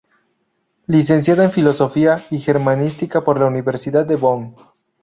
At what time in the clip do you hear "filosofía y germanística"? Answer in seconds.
1.51-3.23